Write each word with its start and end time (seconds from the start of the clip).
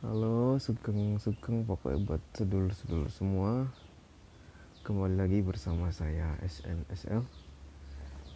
Halo, 0.00 0.56
sugeng-sugeng 0.56 1.68
pokoknya 1.68 2.00
buat 2.00 2.24
sedulur-sedulur 2.32 3.12
semua. 3.12 3.68
Kembali 4.80 5.12
lagi 5.12 5.44
bersama 5.44 5.92
saya 5.92 6.40
SNSL. 6.40 7.20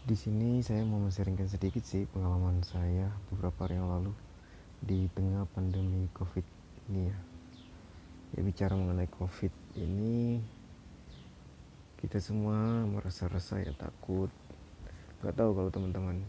Di 0.05 0.13
sini 0.13 0.61
saya 0.61 0.85
mau 0.85 1.01
sharingkan 1.09 1.49
sedikit 1.49 1.81
sih 1.81 2.05
pengalaman 2.13 2.61
saya 2.69 3.09
beberapa 3.33 3.65
hari 3.65 3.81
yang 3.81 3.89
lalu 3.89 4.13
di 4.85 5.09
tengah 5.17 5.49
pandemi 5.57 6.05
Covid 6.13 6.45
ini 6.93 7.09
ya. 7.09 7.17
Ya 8.37 8.41
bicara 8.45 8.77
mengenai 8.77 9.09
Covid 9.09 9.57
ini 9.81 10.45
kita 11.97 12.21
semua 12.21 12.85
merasa 12.85 13.25
resah 13.25 13.65
ya 13.65 13.73
takut. 13.73 14.29
Gak 15.25 15.33
tahu 15.33 15.57
kalau 15.57 15.73
teman-teman 15.73 16.29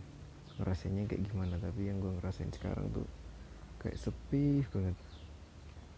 ngerasainnya 0.64 1.12
kayak 1.12 1.28
gimana 1.28 1.60
tapi 1.60 1.92
yang 1.92 2.00
gue 2.00 2.24
ngerasain 2.24 2.56
sekarang 2.56 2.88
tuh 2.96 3.04
kayak 3.84 4.00
sepi 4.00 4.64
banget 4.72 4.96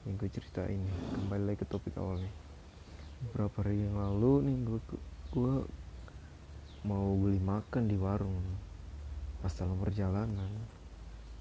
yang 0.07 0.15
gue 0.15 0.31
ceritain 0.31 0.79
kembali 1.19 1.43
lagi 1.51 1.59
ke 1.59 1.67
topik 1.67 1.99
awalnya. 1.99 2.31
Beberapa 3.27 3.59
hari 3.59 3.83
yang 3.83 3.99
lalu 3.99 4.47
nih 4.47 4.57
gue 4.63 4.79
gue 5.35 5.53
mau 6.87 7.11
beli 7.19 7.43
makan 7.43 7.91
di 7.91 7.99
warung 7.99 8.39
pas 9.43 9.51
dalam 9.51 9.75
perjalanan 9.83 10.47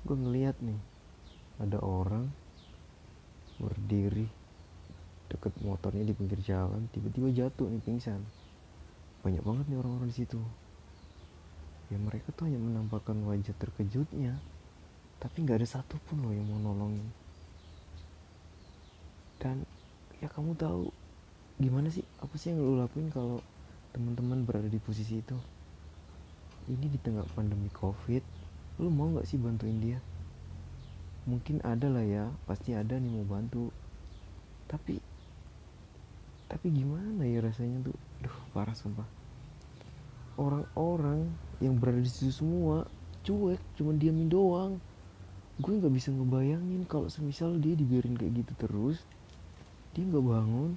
gue 0.02 0.16
ngeliat 0.18 0.58
nih 0.58 0.80
ada 1.62 1.78
orang 1.78 2.26
berdiri 3.62 4.26
deket 5.30 5.54
motornya 5.62 6.02
di 6.02 6.12
pinggir 6.12 6.42
jalan 6.42 6.90
tiba-tiba 6.90 7.30
jatuh 7.30 7.70
nih 7.70 7.82
pingsan. 7.86 8.18
Banyak 9.22 9.46
banget 9.46 9.64
nih 9.70 9.78
orang-orang 9.78 10.10
di 10.10 10.16
situ. 10.26 10.42
Ya 11.86 12.02
mereka 12.02 12.34
tuh 12.34 12.50
hanya 12.50 12.58
menampakkan 12.58 13.14
wajah 13.30 13.54
terkejutnya 13.62 14.34
tapi 15.22 15.46
nggak 15.46 15.62
ada 15.62 15.68
satupun 15.78 16.18
loh 16.26 16.34
yang 16.34 16.44
mau 16.50 16.60
nolongin 16.60 17.25
dan 19.42 19.68
ya 20.20 20.28
kamu 20.32 20.56
tahu 20.56 20.92
gimana 21.56 21.88
sih? 21.88 22.04
Apa 22.20 22.36
sih 22.36 22.52
yang 22.52 22.60
lo 22.60 22.80
lakuin 22.80 23.08
kalau 23.08 23.40
teman-teman 23.96 24.44
berada 24.44 24.68
di 24.68 24.80
posisi 24.80 25.20
itu? 25.20 25.36
Ini 26.66 26.86
di 26.90 26.98
tengah 27.00 27.24
pandemi 27.32 27.70
covid 27.72 28.20
lo 28.76 28.92
mau 28.92 29.08
nggak 29.08 29.24
sih 29.24 29.40
bantuin 29.40 29.80
dia? 29.80 29.98
Mungkin 31.24 31.64
ada 31.64 31.88
lah 31.88 32.04
ya 32.04 32.28
pasti 32.44 32.76
ada 32.76 33.00
nih 33.00 33.10
mau 33.10 33.26
bantu. 33.26 33.72
Tapi 34.68 35.00
tapi 36.46 36.70
gimana 36.70 37.26
ya 37.26 37.42
rasanya 37.42 37.90
tuh? 37.90 37.96
Duh 38.22 38.36
parah 38.54 38.76
sumpah. 38.76 39.08
Orang-orang 40.36 41.26
yang 41.64 41.80
berada 41.80 41.98
di 41.98 42.10
situ 42.12 42.30
semua 42.30 42.84
cuek 43.26 43.58
cuma 43.74 43.96
diamin 43.96 44.28
doang. 44.30 44.72
Gue 45.56 45.80
nggak 45.80 45.90
bisa 45.90 46.12
ngebayangin 46.12 46.84
kalau 46.84 47.08
semisal 47.08 47.56
dia 47.56 47.72
dibiarin 47.72 48.14
kayak 48.14 48.44
gitu 48.44 48.52
terus 48.60 49.00
dia 49.96 50.04
nggak 50.04 50.26
bangun. 50.28 50.70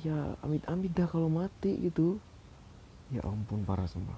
Ya 0.00 0.16
amit-amit 0.40 0.96
dah 0.96 1.04
kalau 1.04 1.28
mati 1.28 1.76
gitu. 1.84 2.16
Ya 3.12 3.20
ampun 3.20 3.68
parah 3.68 3.84
sumpah. 3.84 4.16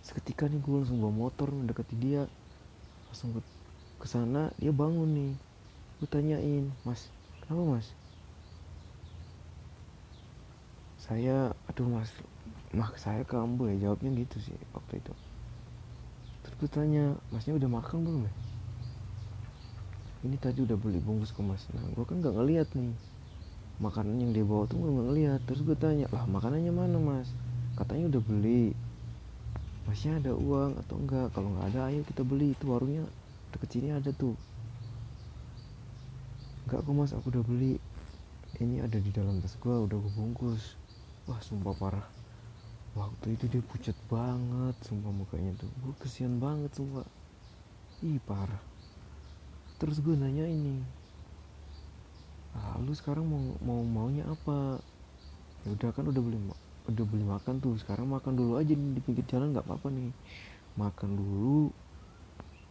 Seketika 0.00 0.48
nih 0.48 0.58
gue 0.64 0.80
langsung 0.80 1.04
bawa 1.04 1.28
motor 1.28 1.52
mendekati 1.52 1.92
dia. 2.00 2.24
Langsung 3.12 3.36
ke 3.36 3.40
ke 4.00 4.06
sana 4.08 4.48
dia 4.56 4.72
bangun 4.72 5.12
nih. 5.12 5.32
Gue 6.00 6.08
tanyain 6.08 6.72
mas 6.88 7.12
kenapa 7.44 7.76
mas? 7.76 7.86
Saya 10.96 11.52
aduh 11.68 11.84
mas 11.84 12.08
mah 12.72 12.88
saya 12.96 13.20
kambuh 13.28 13.68
ya 13.68 13.92
jawabnya 13.92 14.24
gitu 14.24 14.40
sih 14.40 14.56
waktu 14.72 15.04
itu. 15.04 15.12
Terus 16.42 16.54
gue 16.56 16.70
tanya 16.72 17.04
masnya 17.28 17.60
udah 17.60 17.68
makan 17.68 18.08
belum 18.08 18.24
ya 18.24 18.32
ini 20.22 20.38
tadi 20.38 20.62
udah 20.62 20.78
beli 20.78 21.02
bungkus 21.02 21.34
ke 21.34 21.42
mas 21.42 21.66
nah 21.74 21.82
gue 21.82 22.04
kan 22.06 22.22
nggak 22.22 22.34
ngeliat 22.38 22.68
nih. 22.78 22.94
Makanan 23.82 24.22
yang 24.22 24.30
dia 24.30 24.46
bawa 24.46 24.70
tuh 24.70 24.78
gue 24.78 24.90
nggak 24.94 25.06
ngeliat. 25.10 25.40
Terus 25.50 25.60
gue 25.66 25.74
tanya 25.74 26.06
lah 26.14 26.22
makanannya 26.30 26.70
mana 26.70 26.98
mas? 27.02 27.26
Katanya 27.74 28.14
udah 28.14 28.22
beli. 28.22 28.70
Masnya 29.82 30.22
ada 30.22 30.30
uang 30.38 30.78
atau 30.78 30.94
enggak? 31.02 31.34
Kalau 31.34 31.50
nggak 31.50 31.74
ada 31.74 31.90
ayo 31.90 32.06
kita 32.06 32.22
beli. 32.22 32.54
Itu 32.54 32.70
warungnya 32.70 33.02
deket 33.50 33.68
sini 33.74 33.90
ada 33.90 34.14
tuh. 34.14 34.38
Enggak 36.70 36.86
kok 36.86 36.94
mas 36.94 37.10
aku 37.10 37.26
udah 37.34 37.42
beli. 37.42 37.82
Ini 38.62 38.86
ada 38.86 39.02
di 39.02 39.10
dalam 39.10 39.42
tas 39.42 39.58
gue 39.58 39.74
udah 39.74 39.98
gue 39.98 40.12
bungkus. 40.14 40.78
Wah 41.26 41.42
sumpah 41.42 41.74
parah. 41.74 42.06
Waktu 42.94 43.34
itu 43.34 43.50
dia 43.50 43.62
pucat 43.66 43.98
banget 44.06 44.78
sumpah 44.86 45.10
mukanya 45.10 45.50
tuh. 45.58 45.70
Gue 45.82 45.98
kesian 45.98 46.38
banget 46.38 46.70
sumpah. 46.78 47.02
Ih 48.06 48.22
parah 48.22 48.71
terus 49.82 49.98
gue 49.98 50.14
nanya 50.14 50.46
ini 50.46 50.78
ah, 52.54 52.78
lu 52.78 52.94
sekarang 52.94 53.26
mau 53.26 53.42
mau 53.66 53.82
maunya 53.82 54.22
apa? 54.30 54.78
Ya 55.66 55.74
udah 55.74 55.90
kan 55.90 56.06
udah 56.06 56.22
beli 56.22 56.38
udah 56.86 57.04
beli 57.10 57.24
makan 57.26 57.58
tuh 57.58 57.74
sekarang 57.82 58.06
makan 58.06 58.38
dulu 58.38 58.62
aja 58.62 58.78
di 58.78 59.00
pinggir 59.02 59.26
jalan 59.26 59.50
nggak 59.50 59.66
apa-apa 59.66 59.90
nih. 59.90 60.14
Makan 60.78 61.10
dulu 61.18 61.74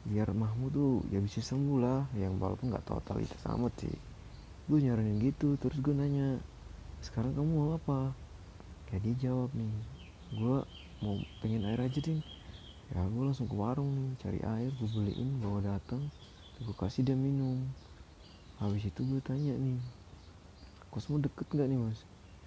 biar 0.08 0.32
mahmu 0.32 0.72
tuh 0.72 0.92
ya 1.12 1.20
bisa 1.20 1.44
sembuh 1.44 1.78
lah 1.84 2.08
yang 2.16 2.40
walaupun 2.40 2.72
nggak 2.72 2.88
totalitas 2.88 3.44
amat 3.52 3.76
sih. 3.84 3.96
Gue 4.72 4.80
nyaranin 4.80 5.20
gitu 5.20 5.60
terus 5.60 5.84
gue 5.84 5.92
nanya 5.92 6.40
sekarang 7.04 7.36
kamu 7.36 7.50
mau 7.52 7.76
apa? 7.76 8.16
Ya 8.96 9.04
dia 9.04 9.16
jawab 9.28 9.52
nih 9.52 9.76
gue 10.32 10.56
mau 11.04 11.16
pengen 11.44 11.68
air 11.68 11.80
aja 11.84 12.00
deh 12.00 12.24
ya 12.92 13.04
gue 13.08 13.24
langsung 13.24 13.48
ke 13.48 13.56
warung 13.56 13.92
nih 13.96 14.10
cari 14.20 14.40
air 14.44 14.72
gue 14.76 14.90
beliin 14.92 15.40
bawa 15.40 15.60
datang 15.64 16.04
gue 16.62 16.76
kasih 16.78 17.02
dia 17.02 17.18
minum. 17.18 17.58
Habis 18.62 18.94
itu 18.94 19.02
gue 19.02 19.22
tanya 19.26 19.58
nih 19.58 19.82
kosmo 20.94 21.18
deket 21.18 21.50
nggak 21.50 21.68
nih 21.72 21.80
mas? 21.82 22.00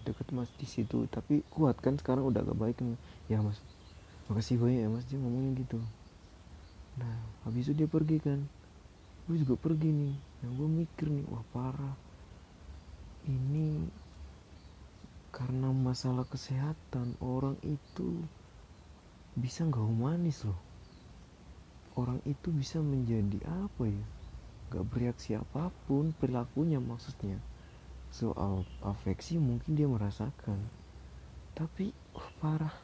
Deket 0.07 0.31
mas 0.31 0.51
di 0.55 0.67
situ. 0.71 1.11
Tapi 1.11 1.43
kuat 1.51 1.75
kan 1.83 1.99
sekarang 1.99 2.23
udah 2.31 2.47
agak 2.47 2.55
baik 2.55 2.79
nih 2.79 2.95
ya 3.27 3.43
mas. 3.43 3.59
Makasih 4.31 4.63
banyak 4.63 4.87
ya 4.87 4.89
mas 4.91 5.05
dia 5.11 5.19
ngomongnya 5.19 5.59
gitu. 5.59 5.83
Nah 7.03 7.15
habis 7.43 7.67
itu 7.67 7.75
dia 7.75 7.89
pergi 7.91 8.23
kan. 8.23 8.39
Gue 9.27 9.37
juga 9.43 9.59
pergi 9.59 9.91
nih. 9.91 10.15
Yang 10.47 10.53
gue 10.55 10.69
mikir 10.71 11.07
nih 11.11 11.27
wah 11.27 11.45
parah. 11.51 11.97
Ini 13.27 13.91
karena 15.35 15.75
masalah 15.75 16.23
kesehatan 16.31 17.19
orang 17.19 17.59
itu 17.67 18.23
bisa 19.35 19.67
nggak 19.67 19.83
humanis 19.83 20.47
loh 20.47 20.74
orang 21.95 22.19
itu 22.27 22.51
bisa 22.51 22.83
menjadi 22.83 23.39
apa 23.47 23.87
ya? 23.87 24.05
Gak 24.75 24.85
bereaksi 24.91 25.39
apa 25.39 25.71
pun 25.87 26.11
perilakunya 26.19 26.83
maksudnya. 26.83 27.39
Soal 28.11 28.67
afeksi 28.83 29.39
mungkin 29.39 29.79
dia 29.79 29.87
merasakan. 29.87 30.59
Tapi 31.55 31.95
uh, 32.15 32.29
parah. 32.43 32.75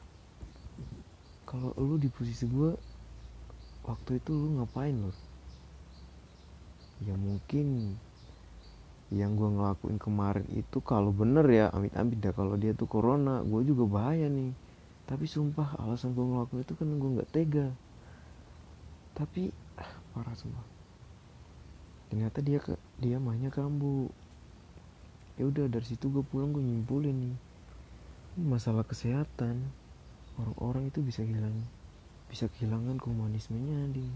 Kalau 1.47 1.75
lu 1.79 1.99
di 1.99 2.07
posisi 2.07 2.47
gue 2.47 2.71
waktu 3.83 4.23
itu 4.23 4.31
lu 4.31 4.61
ngapain 4.61 4.95
lo 4.95 5.11
ya 7.01 7.17
mungkin 7.17 7.97
yang 9.11 9.35
gue 9.35 9.49
ngelakuin 9.49 9.97
kemarin 9.97 10.47
itu 10.55 10.79
kalau 10.85 11.11
bener 11.11 11.43
ya 11.51 11.67
amit-amit 11.75 12.23
dah. 12.23 12.31
Kalau 12.31 12.55
dia 12.55 12.71
tuh 12.79 12.87
corona 12.87 13.43
gue 13.43 13.67
juga 13.67 13.83
bahaya 13.91 14.31
nih. 14.31 14.55
Tapi 15.11 15.27
sumpah 15.27 15.75
alasan 15.83 16.15
gue 16.15 16.23
ngelakuin 16.23 16.63
itu 16.63 16.75
kan 16.79 16.87
gue 16.87 17.11
nggak 17.19 17.31
tega 17.35 17.75
tapi 19.21 19.53
ah, 19.77 19.93
parah 20.17 20.33
semua. 20.33 20.65
Ternyata 22.09 22.41
dia 22.41 22.57
ke 22.57 22.75
dia 22.97 23.21
mahnya 23.21 23.53
kambuh 23.53 24.09
ya 25.37 25.45
udah 25.45 25.69
dari 25.69 25.85
situ 25.85 26.09
gue 26.09 26.25
pulang 26.25 26.57
gue 26.57 26.65
nyimpulin 26.65 27.13
nih. 27.13 27.37
Masalah 28.41 28.89
kesehatan. 28.89 29.69
Orang-orang 30.41 30.89
itu 30.89 31.05
bisa 31.05 31.21
kehilangan 31.21 31.69
bisa 32.33 32.49
kehilangan 32.49 32.97
komunismenya 32.97 33.93
di 33.93 34.07